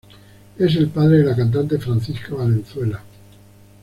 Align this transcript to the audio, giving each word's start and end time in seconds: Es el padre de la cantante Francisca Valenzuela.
Es 0.57 0.75
el 0.77 0.87
padre 0.87 1.19
de 1.19 1.25
la 1.25 1.35
cantante 1.35 1.77
Francisca 1.77 2.33
Valenzuela. 2.33 3.03